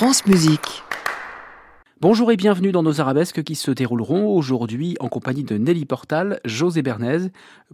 [0.00, 0.82] France Musique.
[2.00, 6.40] Bonjour et bienvenue dans nos arabesques qui se dérouleront aujourd'hui en compagnie de Nelly Portal,
[6.46, 7.30] José Bernays,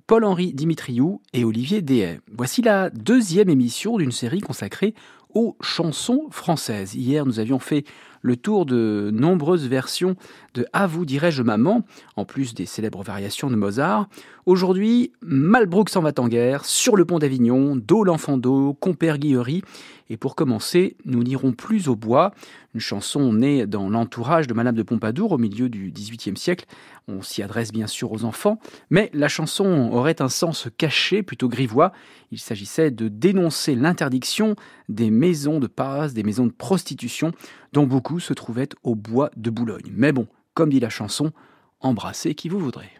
[0.08, 2.18] Paul-Henri Dimitriou et Olivier Dehay.
[2.36, 4.92] Voici la deuxième émission d'une série consacrée
[5.34, 6.96] aux chansons françaises.
[6.96, 7.84] Hier, nous avions fait
[8.22, 10.16] le tour de nombreuses versions
[10.54, 11.84] de À vous dirais-je maman,
[12.16, 14.08] en plus des célèbres variations de Mozart.
[14.46, 19.62] Aujourd'hui, Malbrook s'en va en guerre, Sur le pont d'Avignon, Do l'enfant d'eau, Compère Guillery.
[20.08, 22.32] Et pour commencer, nous n'irons plus au bois,
[22.74, 26.66] une chanson née dans l'entourage de Madame de Pompadour au milieu du XVIIIe siècle.
[27.08, 31.48] On s'y adresse bien sûr aux enfants, mais la chanson aurait un sens caché, plutôt
[31.48, 31.92] grivois.
[32.30, 34.54] Il s'agissait de dénoncer l'interdiction
[34.88, 37.32] des maisons de passe, des maisons de prostitution,
[37.72, 39.90] dont beaucoup se trouvaient au bois de Boulogne.
[39.90, 41.32] Mais bon, comme dit la chanson,
[41.80, 42.90] embrassez qui vous voudrez.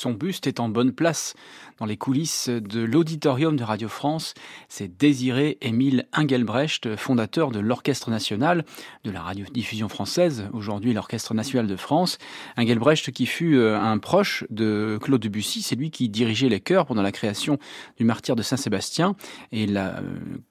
[0.00, 1.34] Son buste est en bonne place
[1.80, 4.34] dans les coulisses de l'auditorium de Radio France.
[4.68, 8.64] C'est Désiré Émile Engelbrecht, fondateur de l'Orchestre national
[9.04, 12.18] de la radiodiffusion française, aujourd'hui l'Orchestre national de France.
[12.58, 16.84] Engelbrecht qui fut euh, un proche de Claude Debussy, c'est lui qui dirigeait les chœurs
[16.84, 17.58] pendant la création
[17.96, 19.16] du Martyr de Saint-Sébastien.
[19.50, 20.02] Et la euh,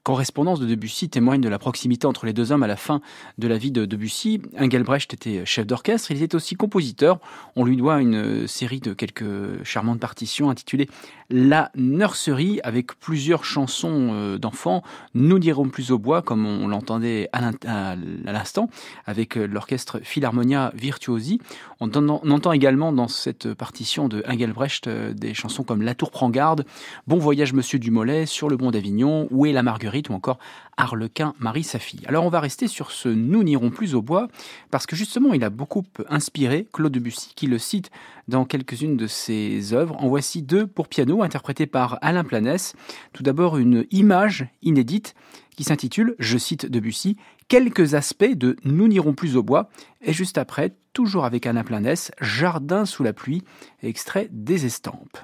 [0.02, 3.00] correspondance de Debussy témoigne de la proximité entre les deux hommes à la fin
[3.38, 4.42] de la vie de Debussy.
[4.58, 7.20] Engelbrecht était chef d'orchestre, il était aussi compositeur.
[7.54, 10.88] On lui doit une série de quelques charmante partition intitulée
[11.30, 14.82] La Nurserie avec plusieurs chansons euh, d'enfants.
[15.14, 18.68] Nous n'irons plus au bois comme on l'entendait à l'instant
[19.06, 21.40] avec euh, l'orchestre Philharmonia Virtuosi.
[21.78, 26.30] On, entend également dans cette partition de Engelbrecht euh, des chansons comme La Tour prend
[26.30, 26.64] garde,
[27.06, 30.38] Bon voyage Monsieur Dumollet, Sur le Bon d'Avignon, Où est la Marguerite ou encore
[30.80, 32.00] Harlequin Marie sa fille.
[32.06, 34.28] Alors on va rester sur ce Nous n'irons plus au bois
[34.70, 37.90] parce que justement il a beaucoup inspiré Claude Debussy qui le cite
[38.28, 39.96] dans quelques-unes de ses œuvres.
[40.02, 42.74] En voici deux pour piano interprétées par Alain Planès.
[43.12, 45.14] Tout d'abord une image inédite
[45.56, 47.16] qui s'intitule, je cite Debussy,
[47.48, 49.70] Quelques aspects de Nous n'irons plus au bois
[50.00, 53.42] et juste après, toujours avec Alain Planès, Jardin sous la pluie,
[53.82, 55.18] extrait des estampes.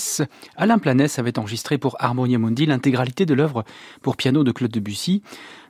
[0.00, 0.22] 2006,
[0.56, 3.64] Alain Planès avait enregistré pour Harmonia Mundi l'intégralité de l'œuvre
[4.02, 5.22] pour piano de Claude Debussy,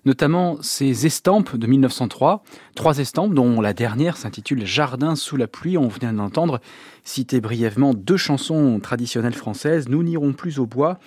[0.04, 2.44] notamment ses estampes de 1903,
[2.76, 5.76] trois estampes dont la dernière s'intitule Jardin sous la pluie.
[5.76, 6.60] On vient d'entendre
[7.02, 10.99] citer brièvement deux chansons traditionnelles françaises, Nous n'irons plus au bois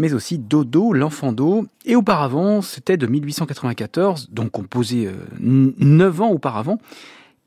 [0.00, 1.66] mais aussi Dodo, l'enfant d'eau.
[1.84, 6.78] Et auparavant, c'était de 1894, donc composé euh, neuf ans auparavant,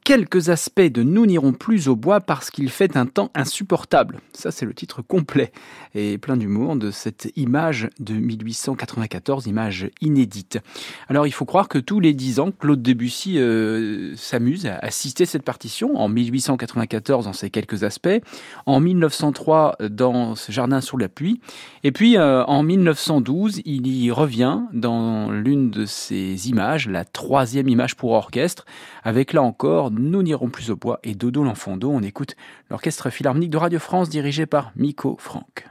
[0.04, 4.20] quelques aspects de Nous n'irons plus au bois parce qu'il fait un temps insupportable.
[4.34, 5.52] Ça, c'est le titre complet
[5.94, 10.60] et plein d'humour de cette image de 1894, image inédite.
[11.08, 15.26] Alors, il faut croire que tous les dix ans, Claude Debussy euh, s'amuse à assister
[15.26, 15.96] cette partition.
[15.98, 18.10] En 1894, dans ses quelques aspects.
[18.66, 21.40] En 1903, dans ce jardin sous la pluie.
[21.84, 27.70] Et puis, euh, en 1912, il y revient dans l'une de ses images, la troisième
[27.70, 28.66] image pour orchestre,
[29.04, 31.92] avec là encore nous n'irons plus au bois et Dodo l'enfant d'eau.
[31.92, 32.36] On écoute
[32.70, 35.68] l'orchestre philharmonique de Radio France dirigé par Miko Franck.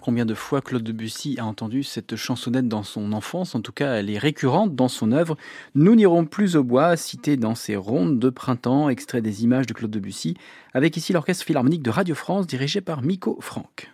[0.00, 3.54] Combien de fois Claude Debussy a entendu cette chansonnette dans son enfance.
[3.54, 5.36] En tout cas, elle est récurrente dans son œuvre.
[5.74, 9.72] Nous n'irons plus au bois, cité dans ses rondes de printemps, extrait des images de
[9.72, 10.36] Claude Debussy,
[10.74, 13.92] avec ici l'Orchestre Philharmonique de Radio France dirigé par Miko Franck.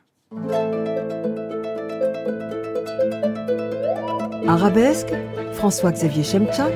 [4.47, 5.13] Arabesque,
[5.55, 6.73] François-Xavier Chemchak.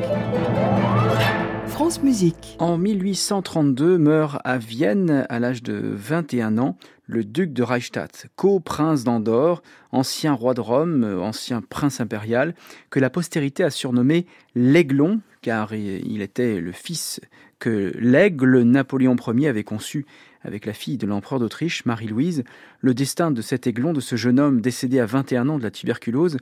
[2.61, 9.03] En 1832 meurt à Vienne, à l'âge de 21 ans, le duc de Reichstadt, co-prince
[9.03, 12.55] d'Andorre, ancien roi de Rome, ancien prince impérial,
[12.91, 17.21] que la postérité a surnommé l'Aiglon, car il était le fils
[17.59, 20.07] que l'aigle Napoléon Ier avait conçu
[20.45, 22.45] avec la fille de l'empereur d'Autriche, Marie-Louise,
[22.81, 25.71] le destin de cet aiglon, de ce jeune homme décédé à 21 ans de la
[25.71, 26.37] tuberculose,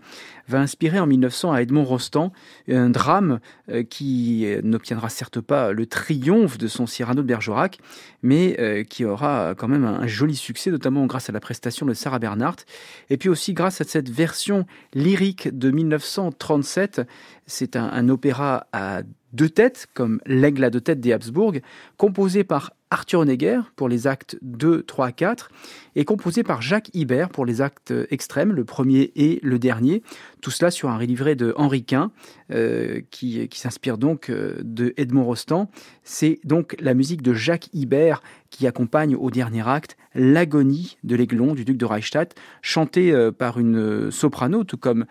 [0.48, 2.32] va inspirer en 1900 à Edmond Rostand
[2.68, 7.78] un drame euh, qui euh, n'obtiendra certes pas le triomphe de son Cyrano de Bergerac,
[8.22, 11.94] mais euh, qui aura quand même un joli succès, notamment grâce à la prestation de
[11.94, 12.64] Sarah Bernhardt,
[13.10, 17.02] et puis aussi grâce à cette version lyrique de 1937.
[17.46, 21.54] C'est un, un opéra à deux têtes, comme L'Aigle à deux têtes des Habsbourg,
[21.96, 25.50] composé par Arthur Honegger pour les actes 2, 3, 4,
[25.94, 30.02] et composé par Jacques Ibert pour les actes extrêmes, le premier et le dernier.
[30.40, 32.10] Tout cela sur un livret de Henri Quint,
[32.50, 35.70] euh, qui, s'inspire donc euh, de Edmond Rostand.
[36.02, 41.54] C'est donc la musique de Jacques Ibert qui accompagne au dernier acte l'agonie de l'aiglon
[41.54, 45.06] du duc de Reichstadt, chantée euh, par une soprano, tout comme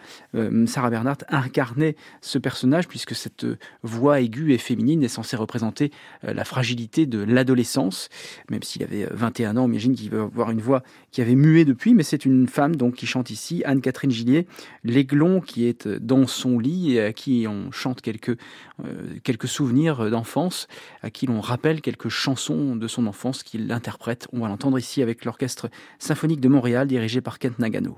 [0.67, 3.45] Sarah Bernhardt incarnait ce personnage, puisque cette
[3.84, 5.91] voix aiguë et féminine est censée représenter
[6.23, 8.10] la fragilité de l'adolescence,
[8.49, 11.65] même s'il avait 21 ans, on imagine qu'il va avoir une voix qui avait mué
[11.65, 14.47] depuis, mais c'est une femme donc qui chante ici, Anne-Catherine Gillier,
[14.84, 18.38] l'aiglon qui est dans son lit et à qui on chante quelques,
[18.86, 20.67] euh, quelques souvenirs d'enfance,
[21.02, 24.28] à qui l'on rappelle quelques chansons de son enfance qu'il interprète.
[24.34, 27.98] On va l'entendre ici avec l'Orchestre symphonique de Montréal dirigé par Kent Nagano.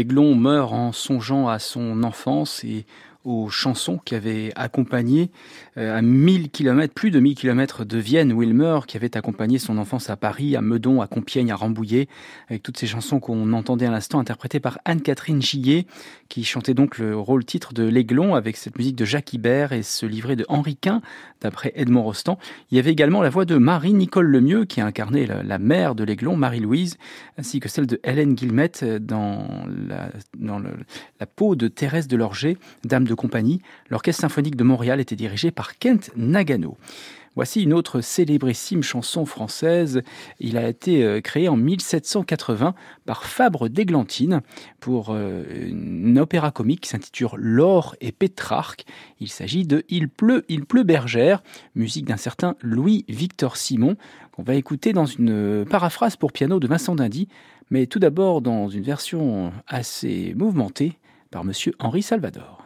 [0.00, 2.86] L'aiglon meurt en songeant à son enfance et
[3.30, 5.30] aux chansons qui avaient accompagné
[5.78, 9.78] euh, à 1000 km, plus de 1000 km de Vienne, Wilmer, qui avait accompagné son
[9.78, 12.08] enfance à Paris, à Meudon, à Compiègne, à Rambouillet,
[12.48, 15.86] avec toutes ces chansons qu'on entendait à l'instant, interprétées par Anne-Catherine Gillet,
[16.28, 19.82] qui chantait donc le rôle titre de l'Aiglon avec cette musique de Jacques Ibert et
[19.82, 21.00] ce livret de Henri Quint,
[21.40, 22.38] d'après Edmond Rostand.
[22.70, 26.04] Il y avait également la voix de Marie-Nicole Lemieux, qui a incarné la, mère de
[26.04, 26.98] l'Aiglon, Marie-Louise,
[27.38, 29.46] ainsi que celle de Hélène Guillemette dans
[29.88, 33.14] la, dans la peau de Thérèse de Lorget, dame de
[33.90, 36.76] L'Orchestre symphonique de Montréal était dirigé par Kent Nagano.
[37.36, 40.02] Voici une autre célébrissime chanson française.
[40.40, 42.74] Il a été euh, créé en 1780
[43.06, 44.40] par Fabre d'Églantine
[44.80, 48.84] pour euh, une opéra comique qui s'intitule L'or et Pétrarque.
[49.20, 51.42] Il s'agit de Il pleut, il pleut bergère,
[51.76, 53.96] musique d'un certain Louis-Victor Simon,
[54.32, 57.28] qu'on va écouter dans une paraphrase pour piano de Vincent Dindy,
[57.70, 60.98] mais tout d'abord dans une version assez mouvementée
[61.30, 62.59] par monsieur Henri Salvador.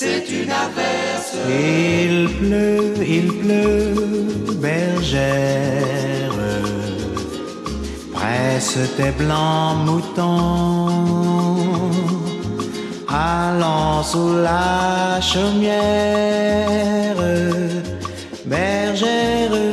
[0.00, 1.34] C'est une averse.
[1.48, 6.32] Il pleut, il pleut, bergère.
[8.12, 10.88] Presse tes blancs moutons.
[13.08, 17.16] Allons sous la chaumière.
[18.46, 19.67] Bergère,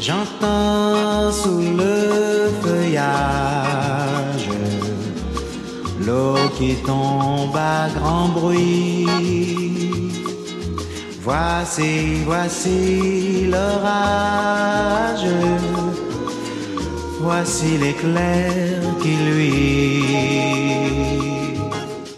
[0.00, 4.48] j'entends sous le feuillage
[6.06, 9.06] l'eau qui tombe à grand bruit.
[11.22, 15.26] Voici, voici l'orage,
[17.20, 19.52] voici l'éclair qui lui.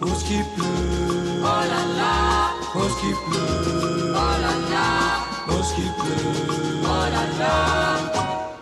[0.03, 2.17] Où ce qui pleut, oh là là,
[2.75, 3.48] où ce qui pleut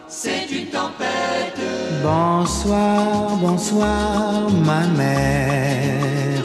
[0.09, 1.61] c'est une tempête.
[2.02, 6.44] Bonsoir, bonsoir, ma mère.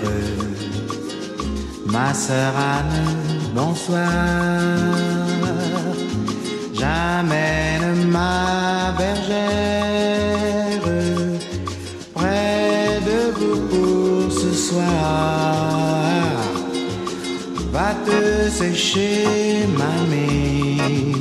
[1.86, 4.02] Ma sœur Anne, bonsoir.
[6.74, 10.82] J'amène ma bergère
[12.16, 15.82] près de vous pour ce soir.
[17.72, 21.21] va te sécher, mamie,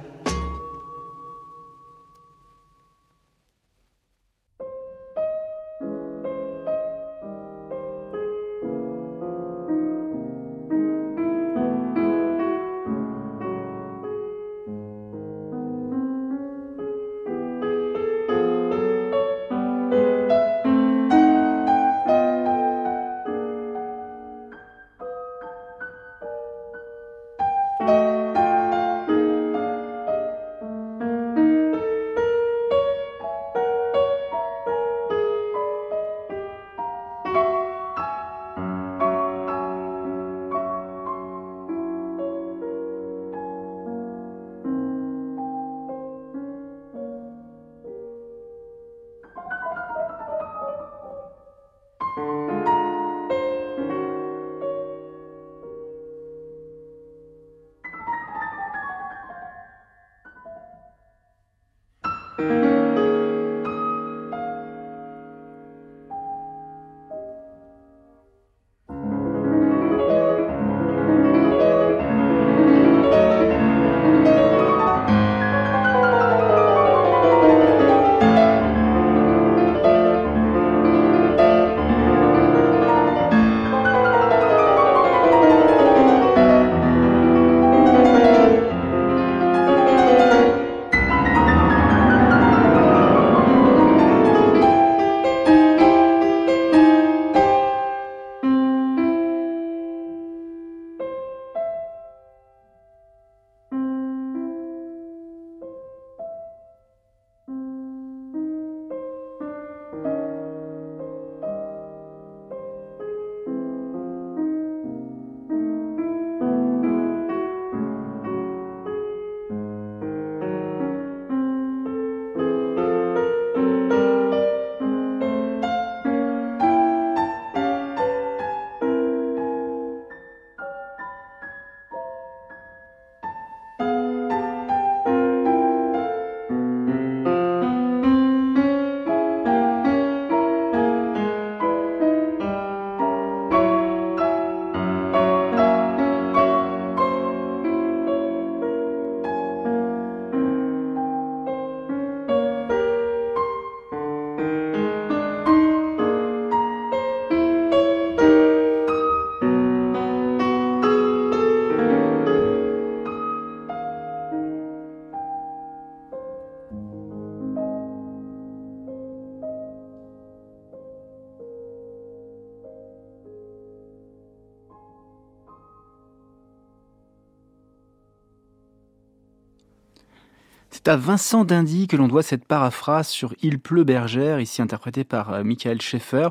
[180.91, 185.31] à Vincent Dindy que l'on doit cette paraphrase sur Il pleut bergère, ici interprétée par
[185.31, 186.27] euh, Michael Schaeffer,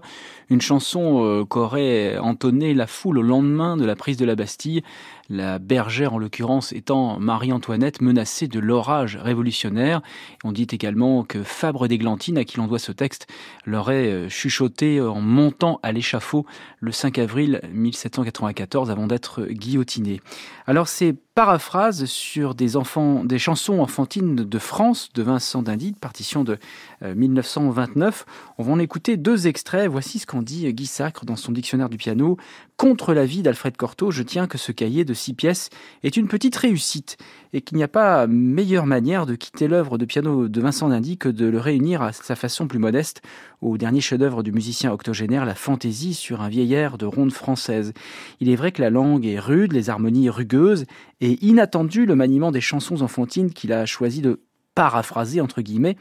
[0.50, 4.82] une chanson euh, qu'aurait entonné la foule au lendemain de la prise de la Bastille,
[5.30, 10.02] la bergère en l'occurrence étant Marie-Antoinette menacée de l'orage révolutionnaire.
[10.44, 13.28] On dit également que Fabre d'Églantine, à qui l'on doit ce texte,
[13.64, 16.44] l'aurait euh, chuchoté en montant à l'échafaud
[16.80, 20.20] le 5 avril 1794 avant d'être guillotiné.
[20.66, 22.68] Alors ces paraphrases sur des
[23.38, 26.58] chansons enfantines de France de Vincent Dindy, partition de
[27.02, 28.26] 1929.
[28.28, 29.88] Euh, On va en écouter deux extraits.
[29.88, 32.36] Voici ce qu'en dit Guy Sacre dans son dictionnaire du piano.
[32.76, 35.70] Contre la vie d'Alfred Cortot, je tiens que ce cahier de six pièces
[36.02, 37.16] est une petite réussite
[37.52, 41.18] et qu'il n'y a pas meilleure manière de quitter l'œuvre de piano de Vincent Dindy
[41.18, 43.22] que de le réunir à sa façon plus modeste
[43.60, 47.92] au dernier chef-d'œuvre du musicien octogénaire, la fantaisie sur un vieil air de ronde française.
[48.40, 50.86] Il est vrai que la langue est rude, les harmonies rugueuses
[51.20, 54.40] et inattendu le maniement des chansons enfantines qu'il a choisi de
[54.74, 55.96] paraphraser entre guillemets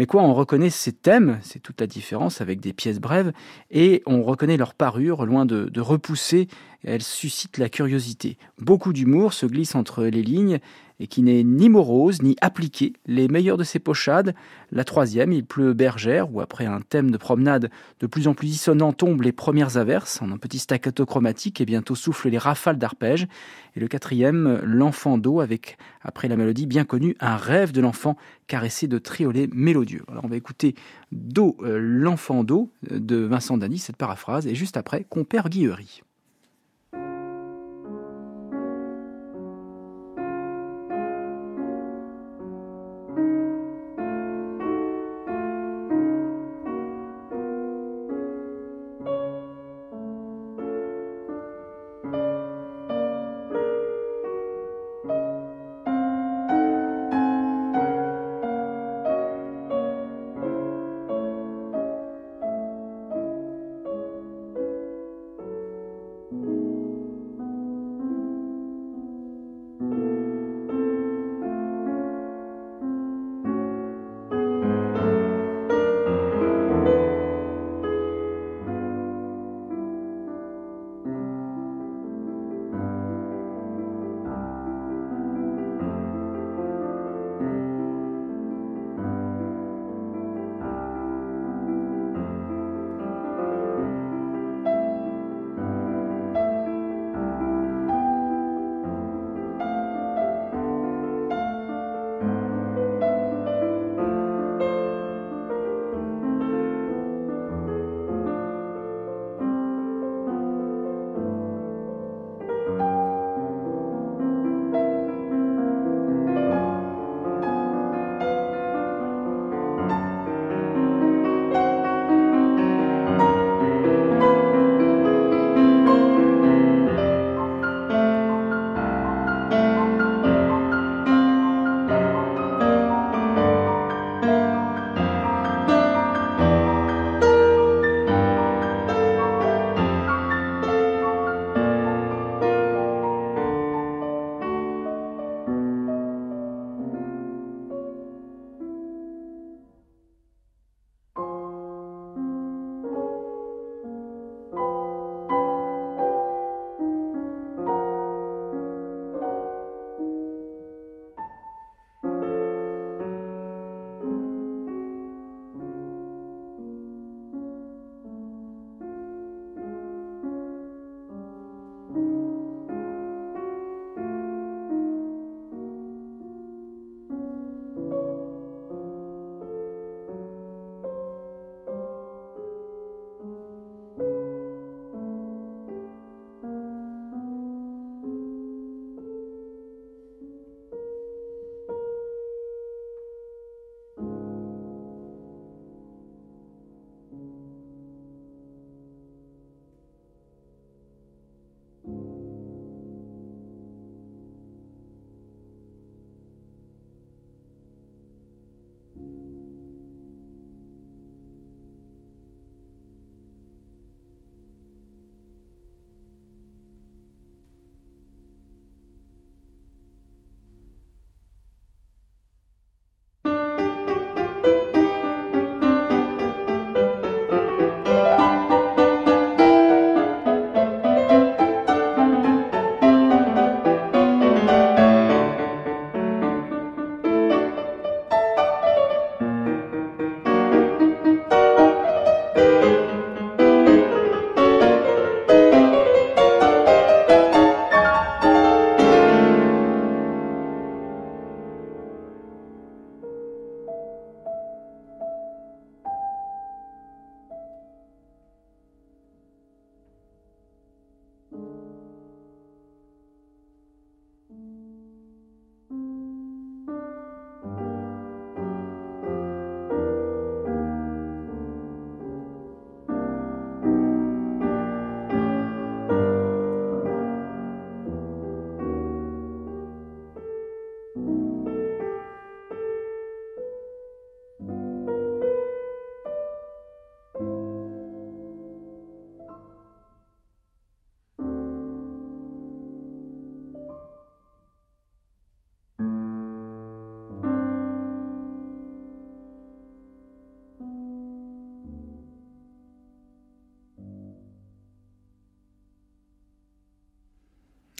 [0.00, 3.32] mais quoi, on reconnaît ces thèmes, c'est toute la différence avec des pièces brèves,
[3.70, 6.48] et on reconnaît leur parure, loin de, repousser
[6.82, 8.38] elle suscite la curiosité.
[8.58, 10.58] Beaucoup d'humour se glisse entre les lignes
[11.00, 12.92] et qui n'est ni morose ni appliqué.
[13.06, 14.34] Les meilleures de ses pochades,
[14.70, 18.48] la troisième, il pleut bergère, où après un thème de promenade de plus en plus
[18.48, 22.78] dissonant tombent les premières averses en un petit staccato chromatique et bientôt soufflent les rafales
[22.78, 23.26] d'arpèges.
[23.74, 28.16] Et le quatrième, l'enfant d'eau, avec, après la mélodie bien connue, un rêve de l'enfant
[28.46, 30.02] caressé de triolets mélodieux.
[30.08, 30.74] Alors on va écouter
[31.12, 36.02] Do, euh, l'enfant d'eau de Vincent Dany, cette paraphrase, et juste après, Compère Guillery.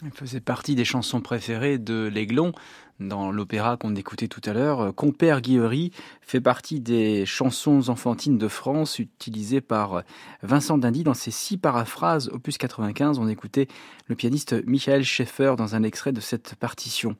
[0.03, 2.53] Elle faisait partie des chansons préférées de l'Aiglon
[2.99, 4.95] dans l'opéra qu'on écoutait tout à l'heure.
[4.95, 5.91] Compère Guillery
[6.21, 10.01] fait partie des chansons enfantines de France utilisées par
[10.41, 13.19] Vincent Dindy dans ses six paraphrases opus 95.
[13.19, 13.67] On écoutait
[14.07, 17.15] le pianiste Michael Schaeffer dans un extrait de cette partition.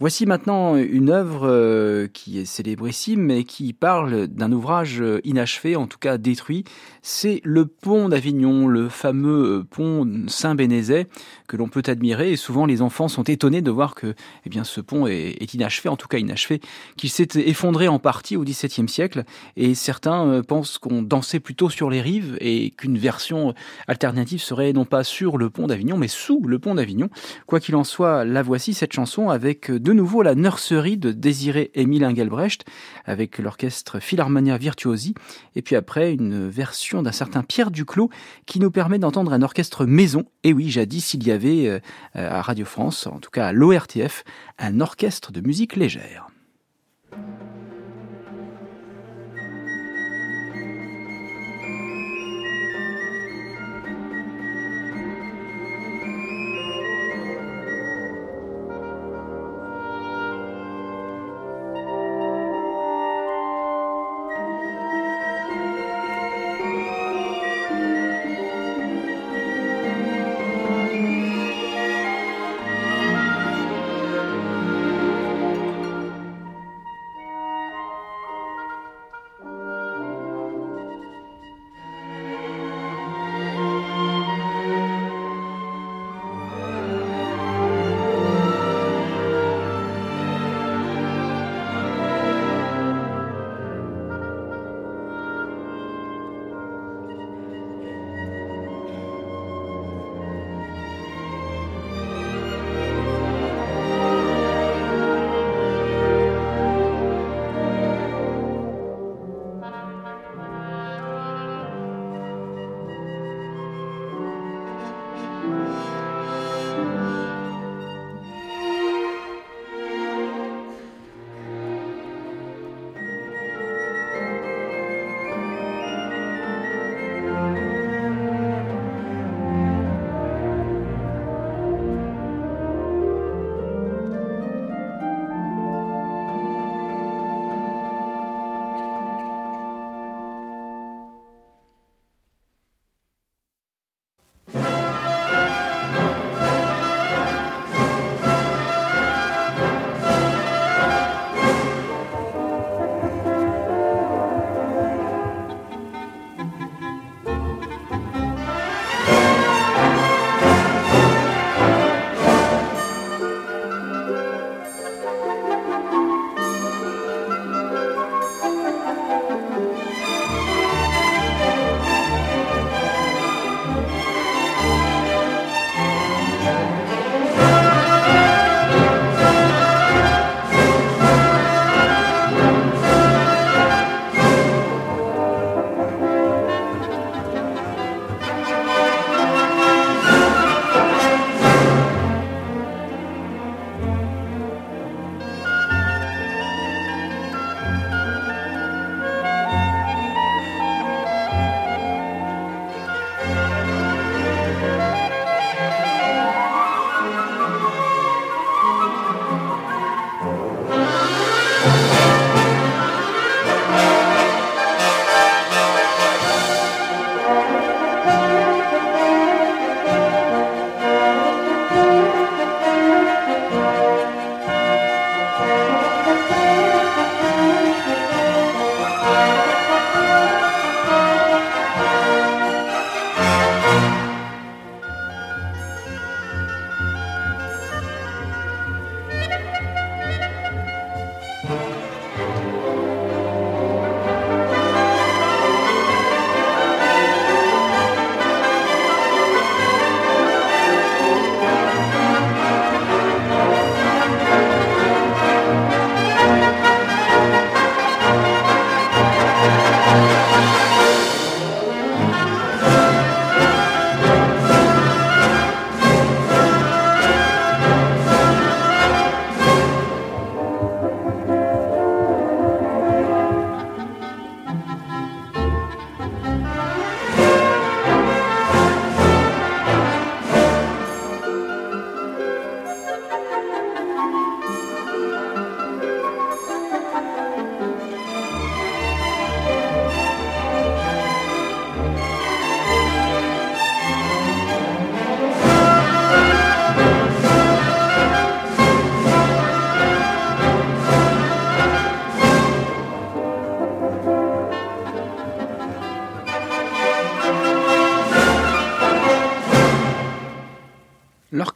[0.00, 5.74] Voici maintenant une œuvre euh, qui est célébrissime mais qui parle d'un ouvrage euh, inachevé,
[5.74, 6.62] en tout cas détruit.
[7.02, 11.08] C'est le pont d'Avignon, le fameux euh, pont Saint-Bénézet
[11.48, 14.14] que l'on peut admirer et souvent les enfants sont étonnés de voir que
[14.46, 16.60] eh bien, ce pont est, inachevé, en tout cas inachevé,
[16.96, 19.24] qu'il s'est effondré en partie au XVIIe siècle
[19.56, 23.52] et certains pensent qu'on dansait plutôt sur les rives et qu'une version
[23.88, 27.08] alternative serait non pas sur le pont d'Avignon mais sous le pont d'Avignon.
[27.46, 31.70] Quoi qu'il en soit, la voici cette chanson avec de nouveau la nurserie de Désiré
[31.72, 32.66] Émile Engelbrecht
[33.06, 35.14] avec l'orchestre Philharmonia Virtuosi
[35.56, 38.10] et puis après une version d'un certain Pierre Duclos
[38.44, 40.26] qui nous permet d'entendre un orchestre maison.
[40.44, 41.80] Et oui, jadis il y avait euh,
[42.12, 44.24] à Radio France, en tout cas à l'ORTF,
[44.58, 46.28] un orchestre de musique légère.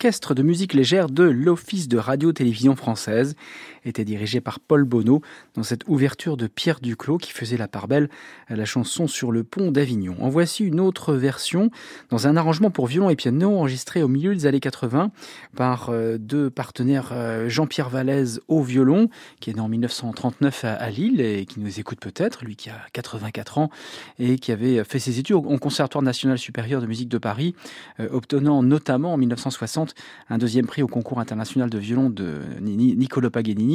[0.02, 3.36] L'orchestre de musique légère de l'Office de radio-télévision française
[3.84, 5.22] était dirigé par Paul Bonneau
[5.54, 8.08] dans cette ouverture de Pierre Duclos qui faisait la part belle
[8.48, 10.16] à la chanson Sur le pont d'Avignon.
[10.20, 11.70] En voici une autre version
[12.10, 15.10] dans un arrangement pour violon et piano enregistré au milieu des années 80
[15.56, 19.08] par euh, deux partenaires euh, Jean-Pierre Vallès au violon
[19.40, 22.80] qui est né en 1939 à Lille et qui nous écoute peut-être, lui qui a
[22.92, 23.70] 84 ans
[24.18, 27.54] et qui avait fait ses études au Conservatoire national supérieur de musique de Paris,
[28.00, 29.94] euh, obtenant notamment en 1960
[30.28, 33.71] un deuxième prix au concours international de violon de Niccolo Paganini.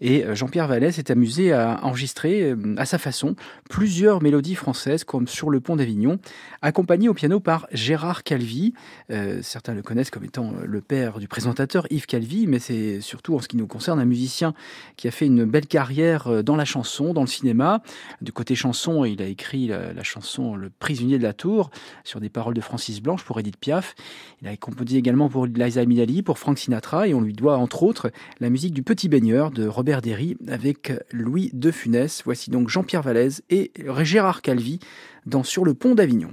[0.00, 3.36] Et euh, Jean-Pierre Vallès s'est amusé à enregistrer euh, à sa façon
[3.70, 6.18] plusieurs mélodies françaises comme Sur le pont d'Avignon,
[6.62, 8.74] accompagné au piano par Gérard Calvi.
[9.10, 13.34] Euh, certains le connaissent comme étant le père du présentateur Yves Calvi, mais c'est surtout
[13.34, 14.54] en ce qui nous concerne un musicien
[14.96, 17.82] qui a fait une belle carrière dans la chanson, dans le cinéma.
[18.20, 21.70] Du côté chanson, il a écrit la, chanson Le prisonnier de la tour
[22.04, 23.94] sur des paroles de Francis Blanche pour Edith Piaf.
[24.42, 27.82] Il a composé également pour Liza Minnelli, pour Frank Sinatra, et on lui doit entre
[27.82, 32.22] autres la musique du Petit Baigneur de Robert Derry avec Louis de Funès.
[32.24, 33.70] Voici donc Jean-Pierre Vallès et
[34.02, 34.80] Gérard Calvi
[35.26, 36.32] dans Sur le pont d'Avignon.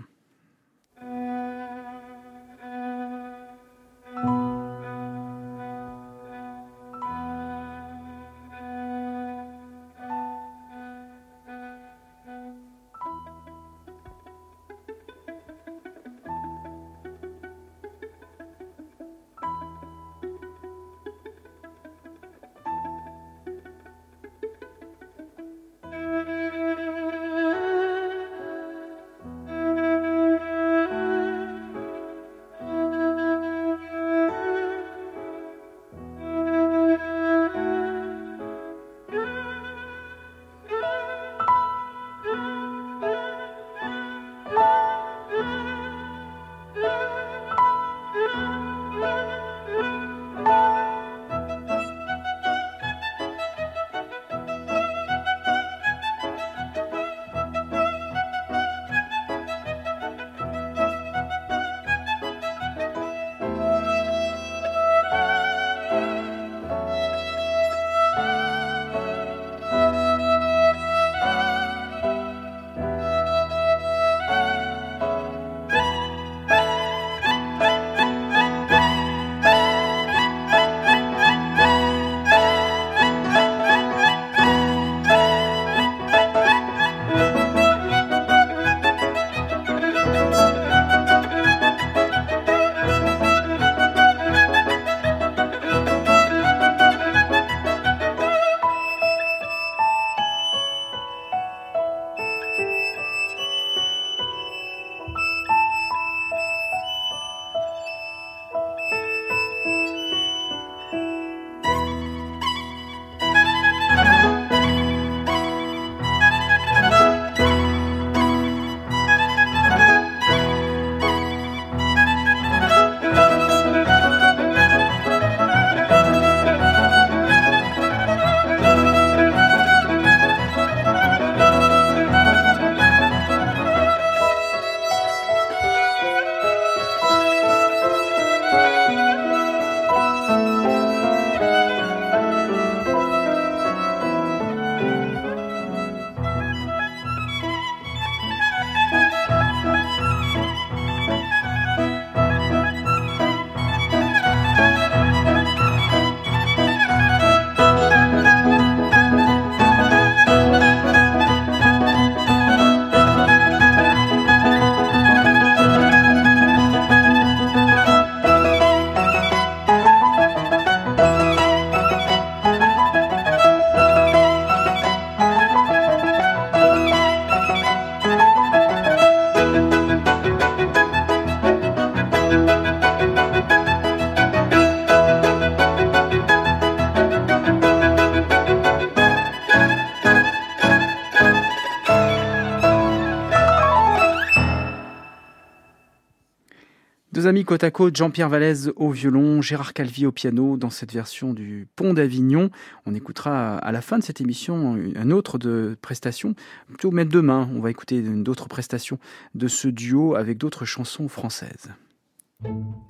[197.55, 201.69] Côte à côte, Jean-Pierre Vallès au violon, Gérard Calvi au piano dans cette version du
[201.77, 202.49] Pont d'Avignon.
[202.85, 206.35] On écoutera à la fin de cette émission un autre de prestations,
[206.67, 208.99] plutôt même demain, on va écouter d'autres prestations
[209.35, 211.69] de ce duo avec d'autres chansons françaises.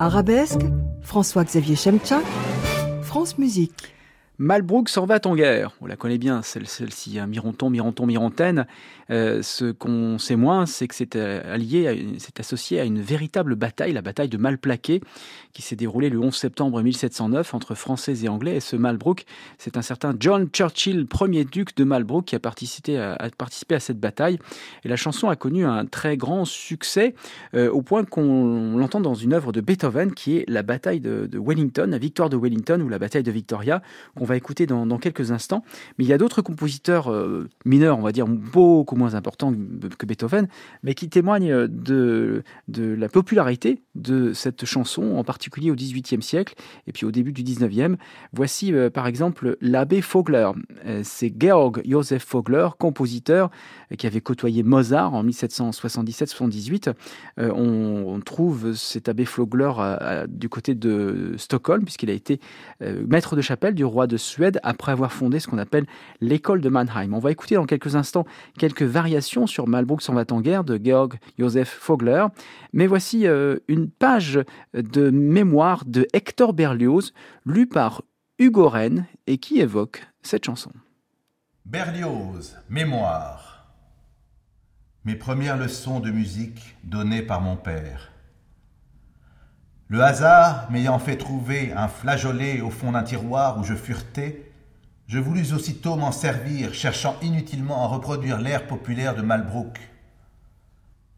[0.00, 0.62] Arabesque,
[1.02, 2.24] François-Xavier Chemchak,
[3.02, 3.94] France Musique.
[4.38, 5.76] Malbrook s'en va en guerre.
[5.80, 8.66] On la connaît bien, celle-ci, hein, Mironton, Mironton, Mirontaine.
[9.10, 13.54] Euh, ce qu'on sait moins, c'est que c'est euh, allié, c'est associé à une véritable
[13.54, 15.00] bataille, la bataille de Malplaquet,
[15.52, 18.56] qui s'est déroulée le 11 septembre 1709 entre Français et Anglais.
[18.56, 19.24] Et ce Malbrook,
[19.58, 23.30] c'est un certain John Churchill, premier duc de Malbrook, qui a participé à,
[23.78, 24.38] cette bataille.
[24.84, 27.14] Et la chanson a connu un très grand succès,
[27.54, 31.28] euh, au point qu'on l'entend dans une œuvre de Beethoven, qui est la bataille de,
[31.38, 33.82] Wellington, la victoire de Wellington ou la bataille de Victoria,
[34.16, 35.62] qu'on va écouter dans, quelques instants.
[35.98, 37.12] Mais il y a d'autres compositeurs
[37.64, 40.48] mineurs, on va dire, beaucoup moins important que Beethoven,
[40.82, 46.54] mais qui témoigne de, de la popularité de cette chanson, en particulier au XVIIIe siècle
[46.86, 47.96] et puis au début du XIXe.
[48.32, 50.50] Voici euh, par exemple l'abbé Fogler.
[50.84, 53.50] Euh, c'est Georg Joseph Fogler, compositeur
[53.92, 56.92] euh, qui avait côtoyé Mozart en 1777-78.
[57.38, 59.70] On, trouve cet abbé Fogler
[60.28, 62.40] du côté de Stockholm, puisqu'il a été
[62.80, 65.86] maître de chapelle du roi de Suède après avoir fondé ce qu'on appelle
[66.20, 67.12] l'école de Mannheim.
[67.12, 68.26] On va écouter dans quelques instants
[68.58, 72.26] quelques variations sur Malbrook s'en va en guerre de Georg Joseph Fogler.
[72.72, 74.40] Mais voici euh, une page
[74.74, 77.12] de mémoire de Hector Berlioz,
[77.44, 78.02] lue par
[78.38, 80.70] Hugo Rennes et qui évoque cette chanson.
[81.64, 83.74] Berlioz, mémoire.
[85.04, 88.12] Mes premières leçons de musique données par mon père.
[89.88, 94.45] Le hasard m'ayant fait trouver un flageolet au fond d'un tiroir où je furetais,
[95.06, 99.78] je voulus aussitôt m'en servir, cherchant inutilement à reproduire l'air populaire de Malbrook.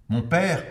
[0.09, 0.63] Mon père,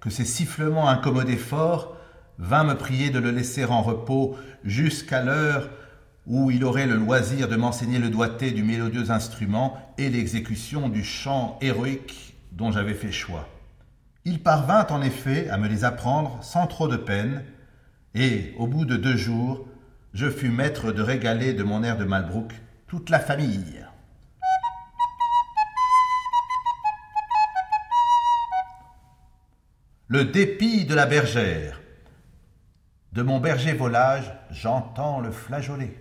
[0.00, 1.96] que ses sifflements incommodaient fort,
[2.38, 5.70] vint me prier de le laisser en repos jusqu'à l'heure
[6.26, 11.02] où il aurait le loisir de m'enseigner le doigté du mélodieux instrument et l'exécution du
[11.02, 13.48] chant héroïque dont j'avais fait choix.
[14.24, 17.44] Il parvint en effet à me les apprendre sans trop de peine,
[18.14, 19.66] et, au bout de deux jours,
[20.14, 22.52] je fus maître de régaler de mon air de Malbrook
[22.86, 23.84] toute la famille.
[30.06, 31.80] Le dépit de la bergère.
[33.12, 35.94] De mon berger volage, j'entends le flageolet.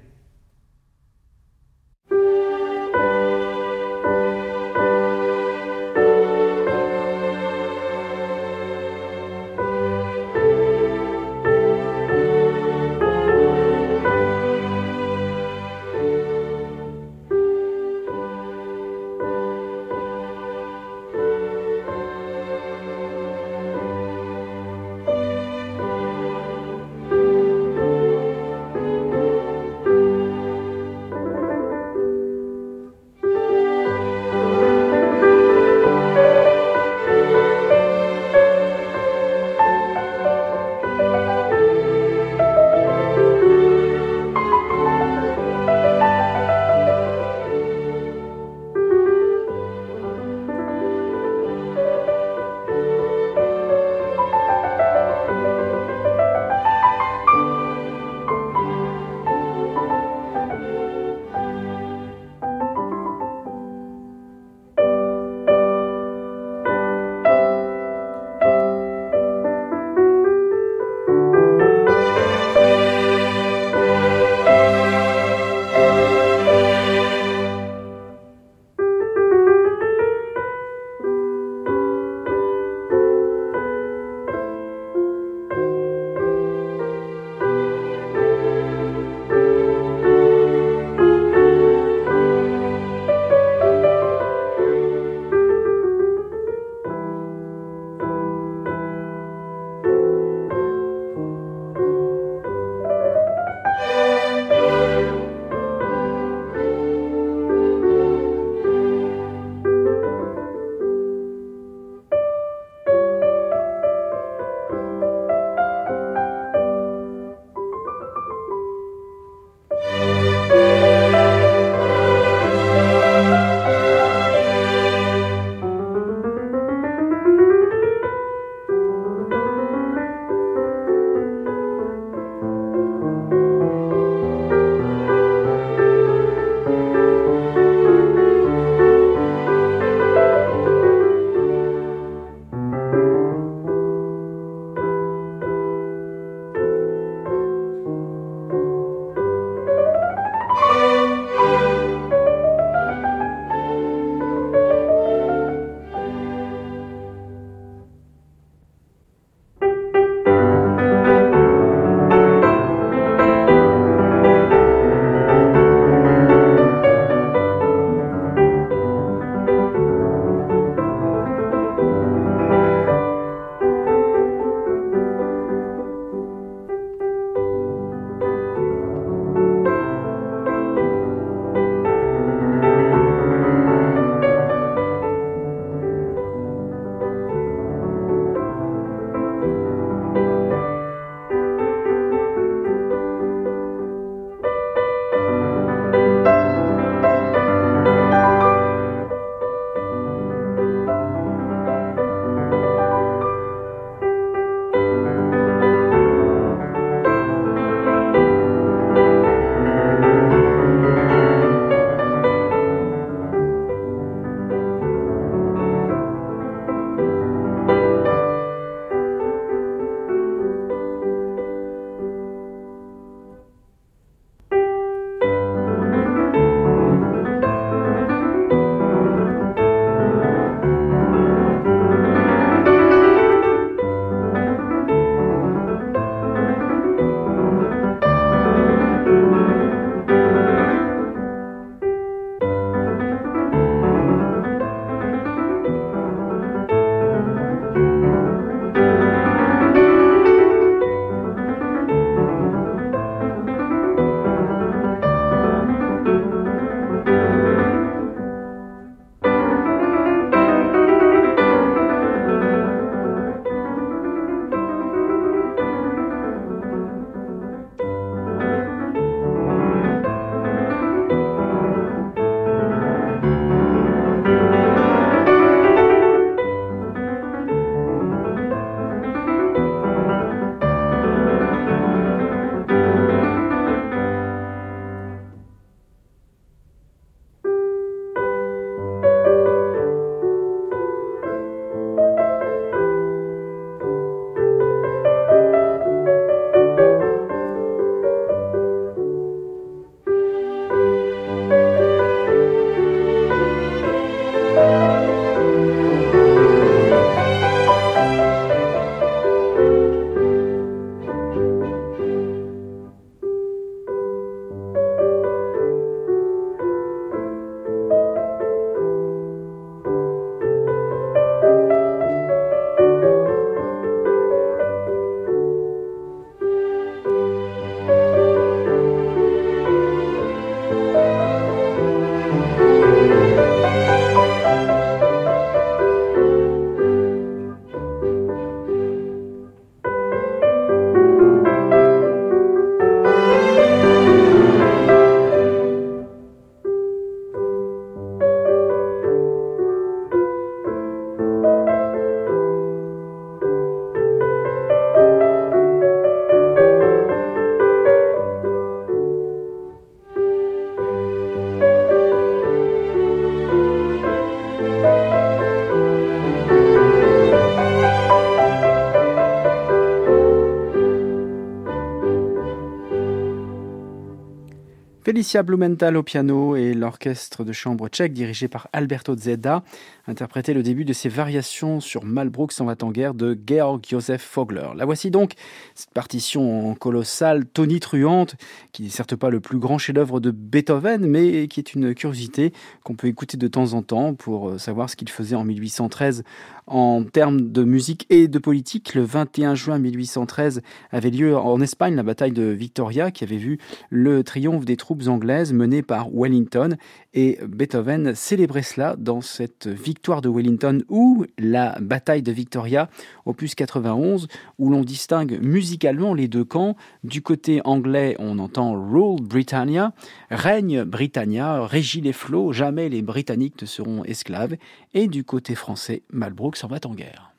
[375.18, 379.63] Felicia Blumenthal au piano et l'orchestre de chambre tchèque dirigé par Alberto Zeda
[380.08, 384.22] interprétait le début de ses variations sur Malbrook s'en va en guerre de Georg Josef
[384.22, 384.70] Fogler.
[384.76, 385.34] La voici donc,
[385.76, 388.36] cette partition colossale, tonitruante,
[388.72, 392.53] qui n'est certes pas le plus grand chef-d'œuvre de Beethoven, mais qui est une curiosité
[392.84, 396.24] qu'on peut écouter de temps en temps pour euh, savoir ce qu'il faisait en 1813
[396.68, 398.93] en termes de musique et de politique.
[398.93, 403.58] Le 21 juin 1813 avait lieu en Espagne la bataille de Victoria qui avait vu
[403.89, 406.76] le triomphe des troupes anglaises menées par Wellington
[407.14, 412.89] et Beethoven célébrait cela dans cette victoire de Wellington ou la bataille de Victoria,
[413.26, 414.28] opus 91,
[414.58, 416.76] où l'on distingue musicalement les deux camps.
[417.04, 419.93] Du côté anglais, on entend Rule Britannia,
[420.32, 424.56] règne Britannia, régit les flots, jamais les Britanniques ne seront esclaves.
[424.93, 427.36] Et du côté français, Malbrook s'en va en guerre.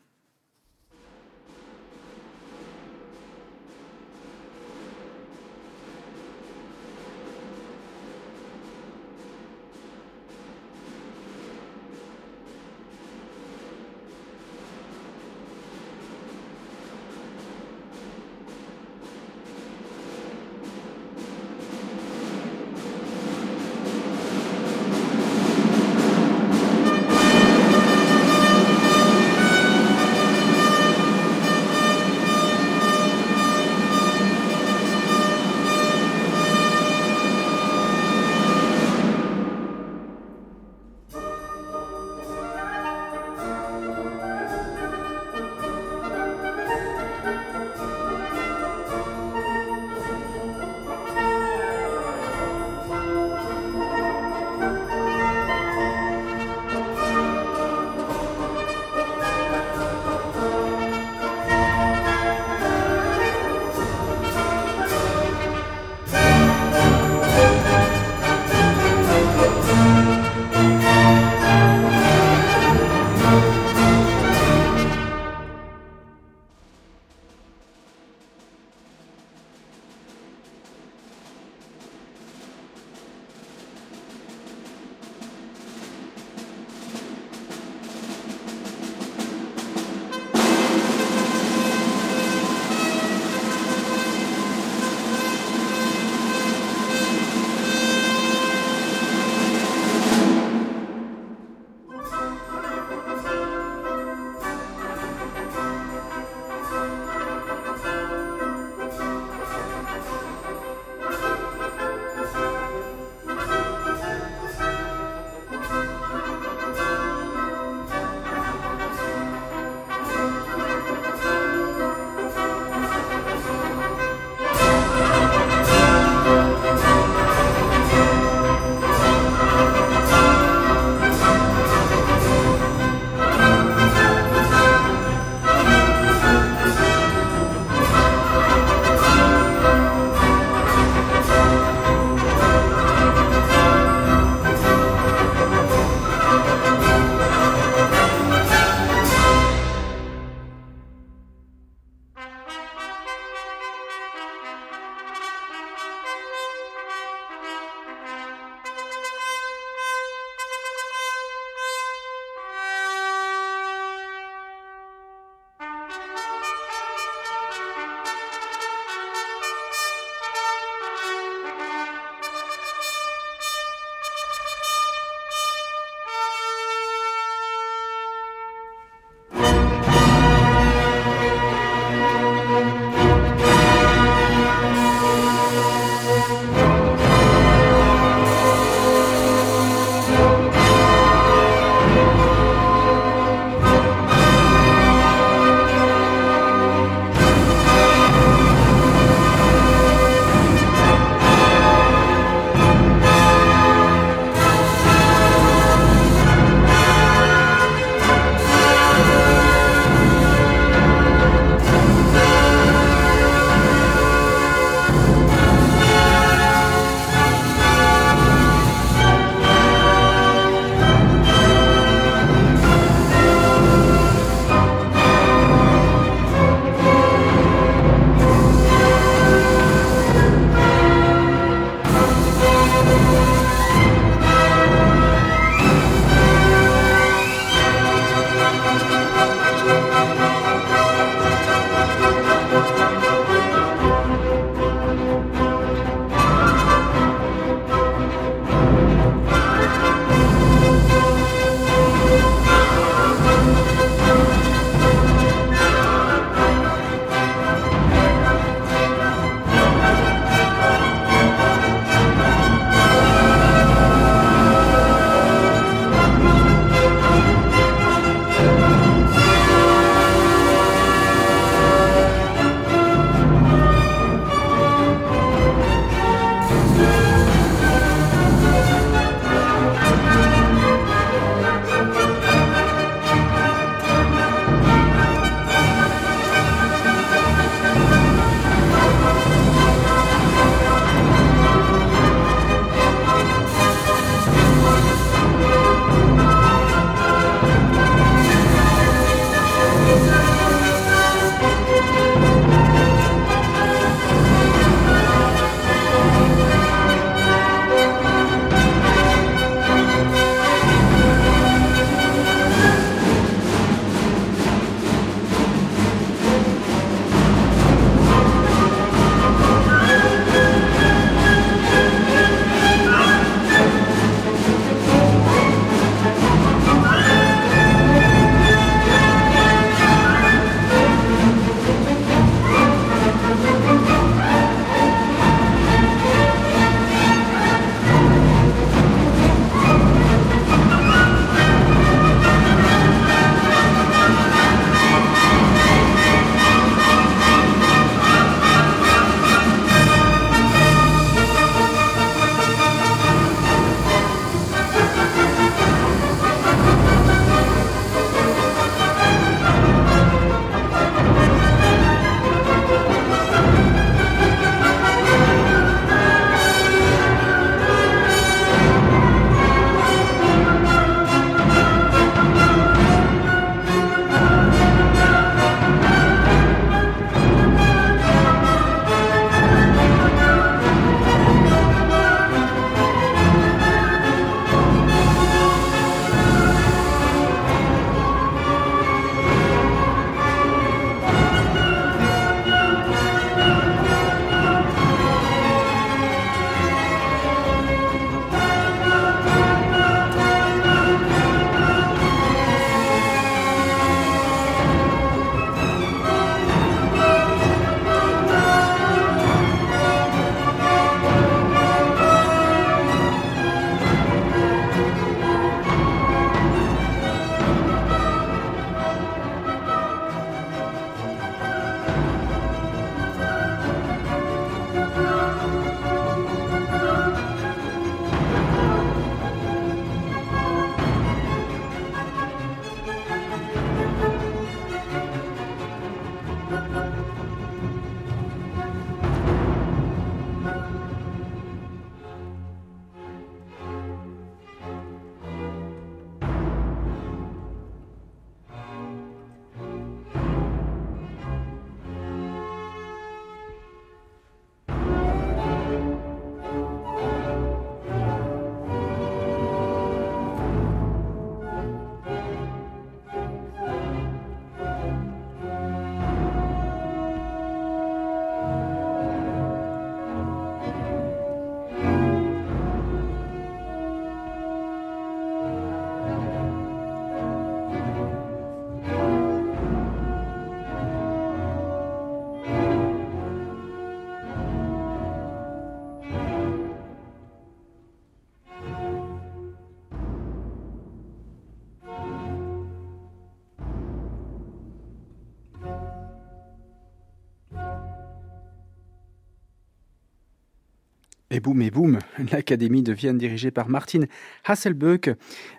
[501.31, 501.99] Et boum et boum,
[502.33, 504.01] l'Académie de Vienne dirigée par Martin
[504.47, 505.09] Hasselböck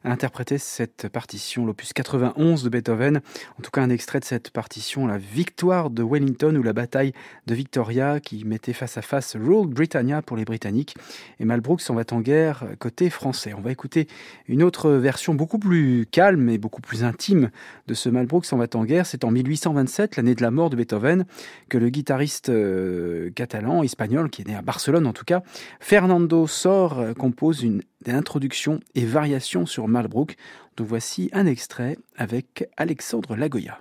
[0.04, 3.22] a interprété cette partition, l'opus 91 de Beethoven.
[3.60, 7.14] En tout cas, un extrait de cette partition, la victoire de Wellington ou la bataille
[7.46, 10.96] de Victoria qui mettait face à face Rule Britannia pour les Britanniques
[11.40, 13.54] et Malbrook s'en va en guerre côté français.
[13.54, 14.08] On va écouter
[14.48, 17.52] une autre version beaucoup plus calme et beaucoup plus intime
[17.86, 19.06] de ce Malbrook s'en va en guerre.
[19.06, 21.26] C'est en 1827, l'année de la mort de Beethoven,
[21.70, 25.44] que le guitariste euh, catalan, espagnol, qui est né à Barcelone en tout cas,
[25.80, 30.36] Fernando Sor euh, compose une introduction et variation sur Malbrook,
[30.77, 33.80] dont voici un extrait avec Alexandre Lagoya.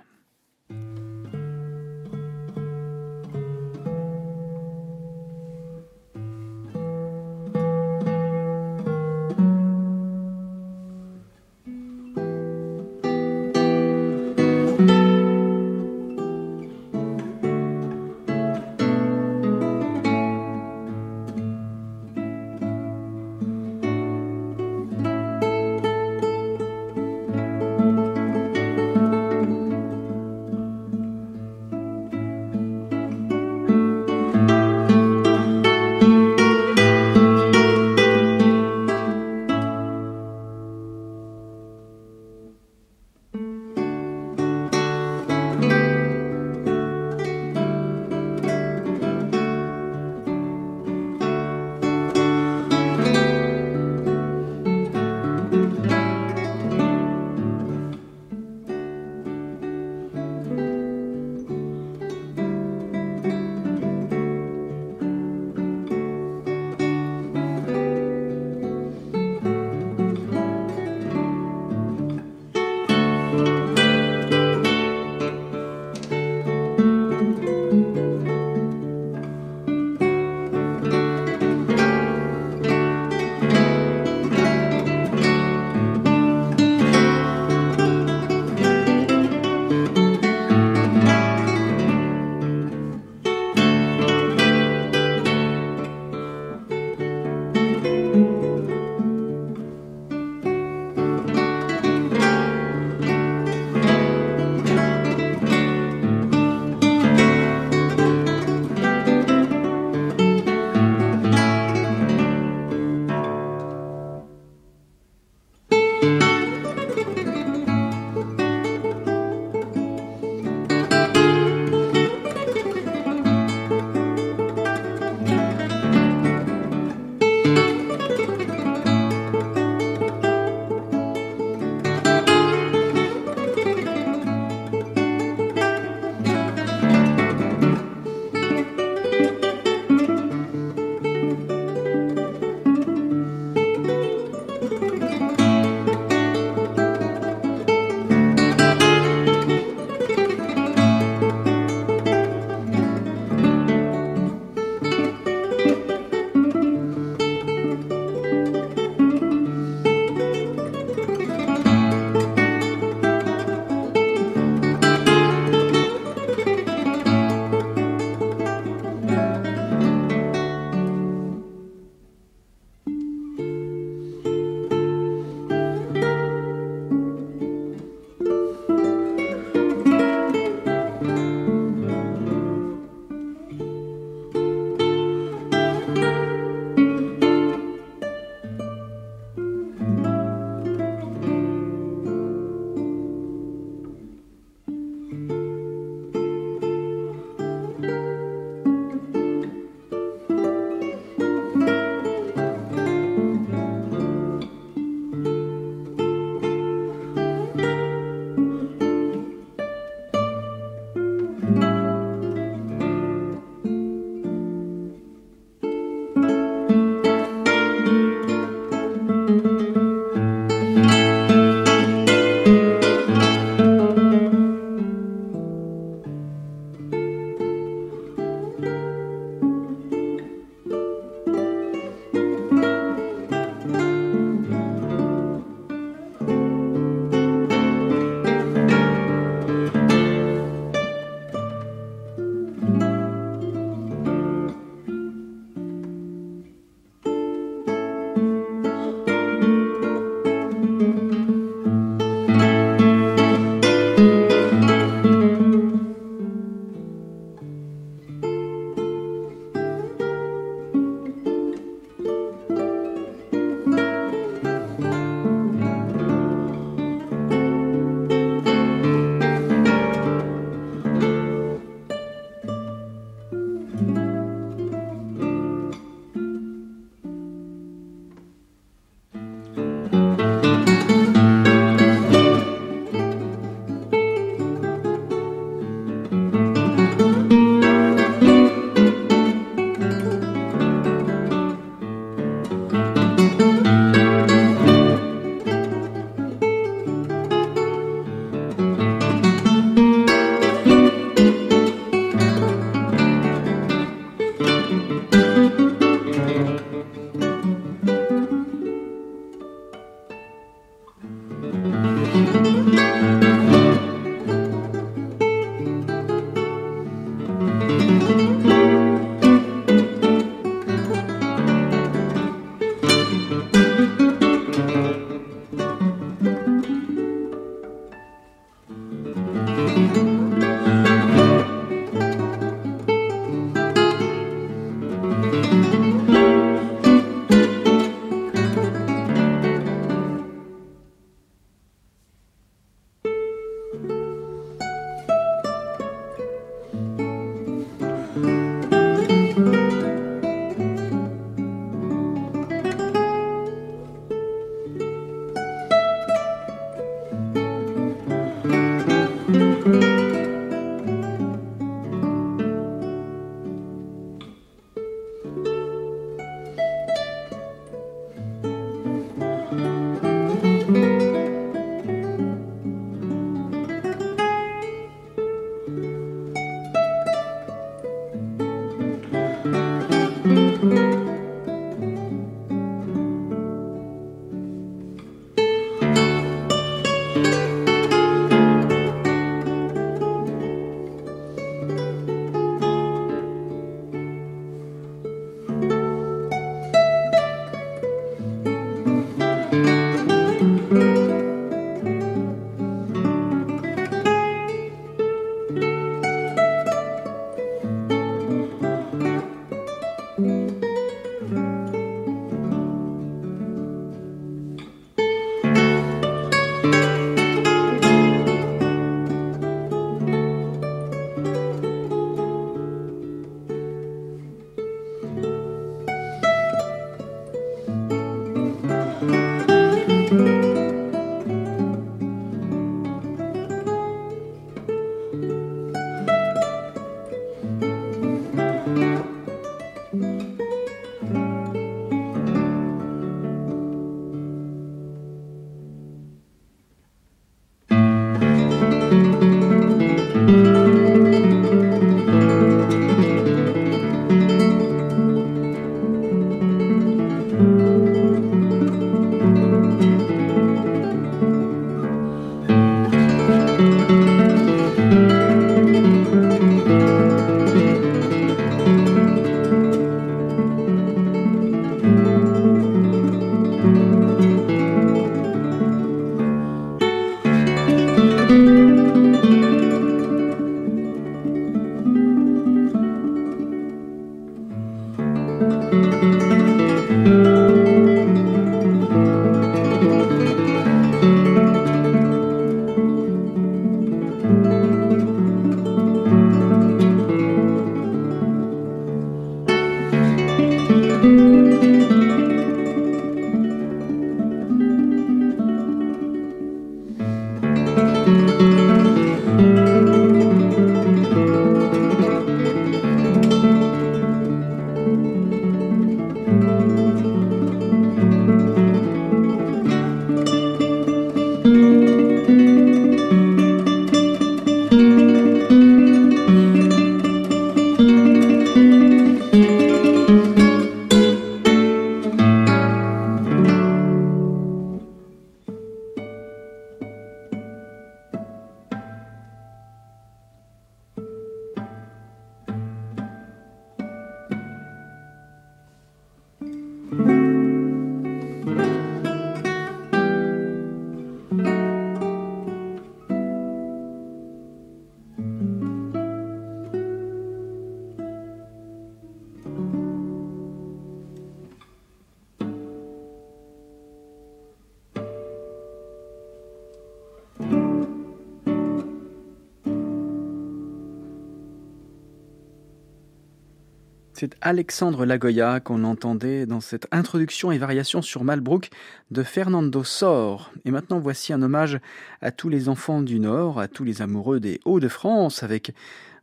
[574.19, 578.69] C'est Alexandre Lagoya qu'on entendait dans cette introduction et variation sur Malbrook
[579.11, 580.51] de Fernando Sor.
[580.65, 581.79] Et maintenant, voici un hommage
[582.19, 585.73] à tous les enfants du Nord, à tous les amoureux des Hauts-de-France, avec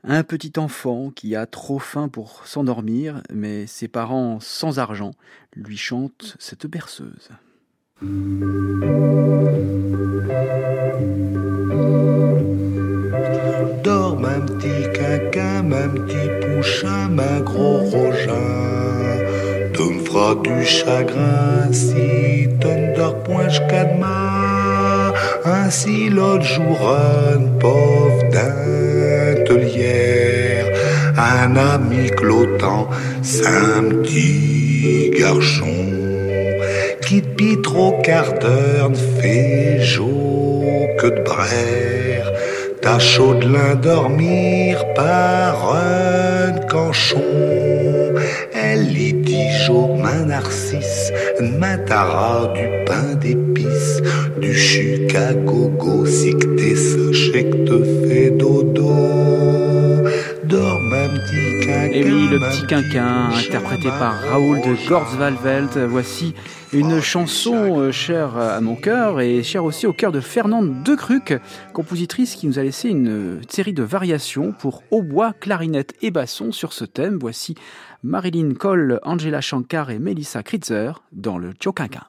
[0.05, 5.13] un petit enfant qui a trop faim pour s'endormir, mais ses parents sans argent
[5.55, 7.31] lui chantent cette berceuse.
[13.87, 18.51] Dors, ma petit quinquin, ma petit pouchin, ma gros rogin.
[19.75, 23.85] Tu me feras du chagrin si tu ne dors point jusqu'à.
[25.45, 26.79] Ainsi l'autre jour,
[27.31, 29.47] un pauvre d'intelière,
[31.17, 32.89] un ami clotant,
[33.23, 35.79] c'est un petit garçon
[37.03, 42.16] qui depuis trop quart d'heure ne fait jour que de brère.
[42.87, 47.21] T'as chaud de l'endormir par un canchon.
[48.55, 48.93] Elle
[49.25, 51.13] dit jo, ma narcisse,
[51.59, 54.01] ma tara, du pain d'épices,
[54.41, 54.55] du
[55.45, 56.77] gogo, si que t'es
[58.07, 59.66] fait dodo.
[61.69, 65.77] Et oui, le petit quinquin, interprété par Raoul de gros Gortzwalvelt.
[65.79, 66.35] Voici
[66.73, 71.41] une chanson euh, chère à mon cœur et chère aussi au cœur de Fernande Decruc,
[71.73, 76.73] compositrice qui nous a laissé une série de variations pour hautbois, clarinette et basson sur
[76.73, 77.19] ce thème.
[77.21, 77.57] Voici
[78.05, 82.05] Marilyn Cole, Angela Shankar et Melissa Kritzer dans le Tchoquinquin.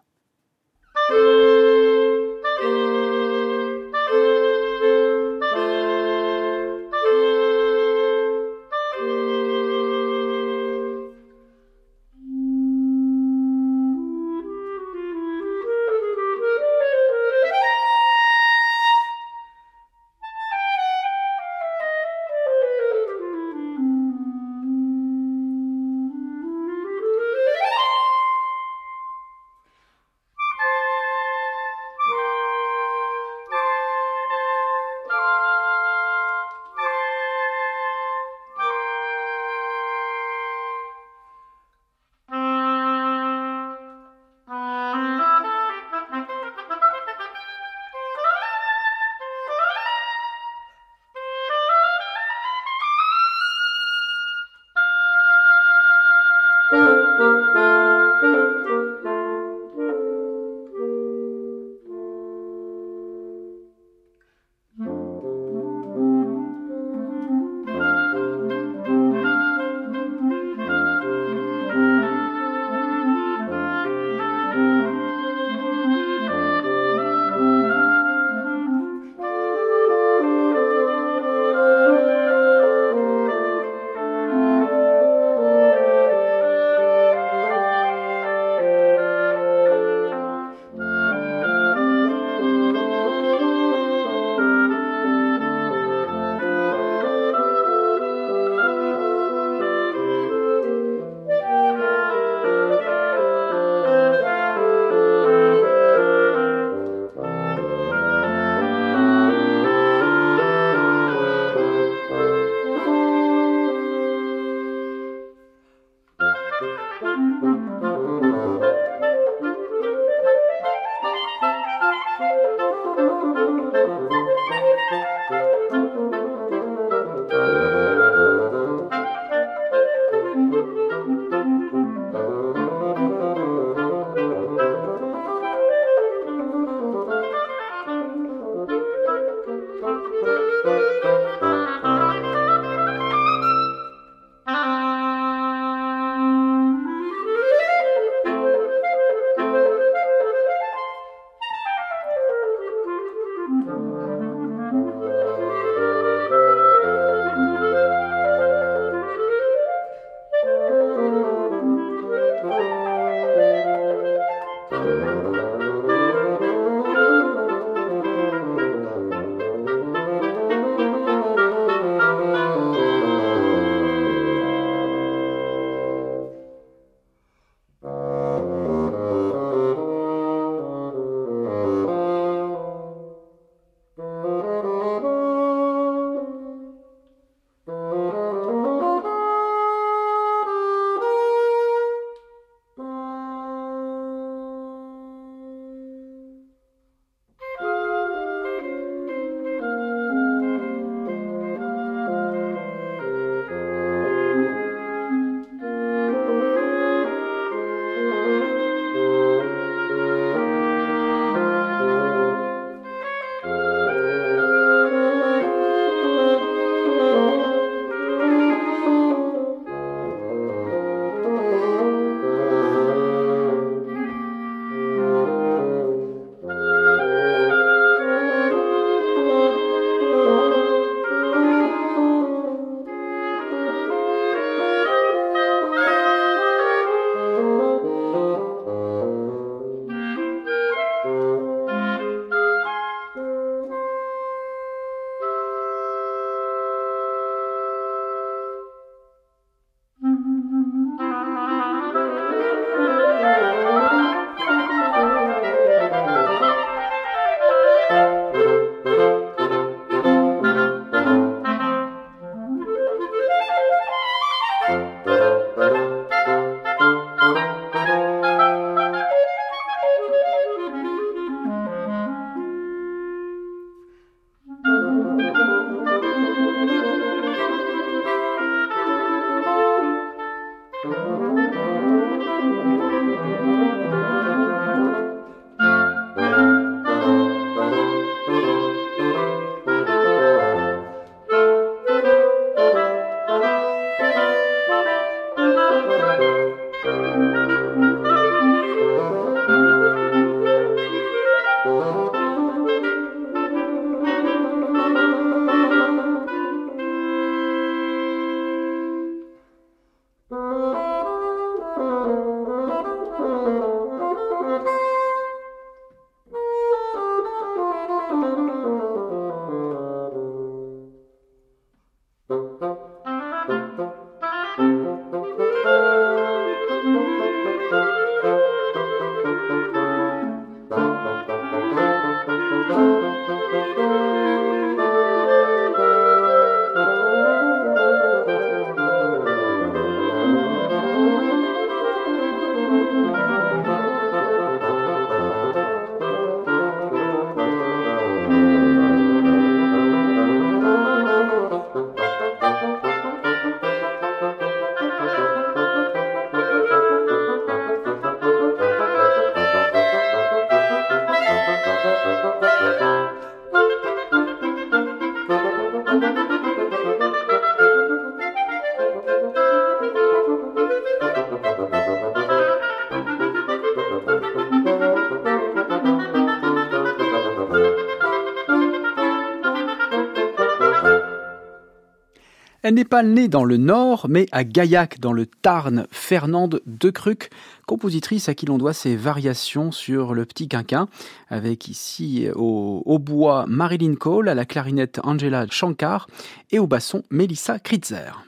[382.67, 385.87] Elle n'est pas née dans le Nord, mais à Gaillac, dans le Tarn.
[385.89, 387.29] Fernande Decruc,
[387.65, 390.89] compositrice à qui l'on doit ses variations sur le petit quinquin,
[391.29, 396.07] avec ici au, bois Marilyn Cole, à la clarinette Angela Shankar
[396.51, 398.25] et au basson Melissa Kritzer.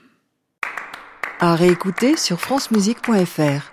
[1.41, 3.68] À réécouter sur francemusique.fr.